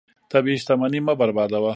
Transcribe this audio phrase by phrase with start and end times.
[0.31, 1.69] طبیعي شتمنۍ مه بربادوه.